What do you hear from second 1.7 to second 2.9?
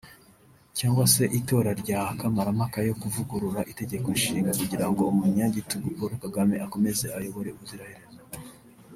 rya Kamarampaka